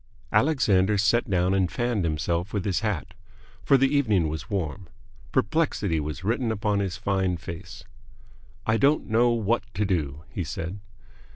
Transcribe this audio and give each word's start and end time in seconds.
Alexander 0.31 0.97
sat 0.97 1.29
down 1.29 1.53
and 1.53 1.71
fanned 1.71 2.03
himself 2.03 2.53
with 2.53 2.65
his 2.65 2.79
hat, 2.79 3.13
for 3.61 3.77
the 3.77 3.95
evening 3.95 4.29
was 4.29 4.49
warm. 4.49 4.89
Perplexity 5.31 5.99
was 5.99 6.23
written 6.23 6.51
upon 6.51 6.79
his 6.79 6.97
fine 6.97 7.37
face. 7.37 7.83
"I 8.65 8.77
don't 8.77 9.05
know 9.05 9.29
what 9.29 9.61
to 9.75 9.85
do," 9.85 10.23
he 10.31 10.43
said. 10.43 10.79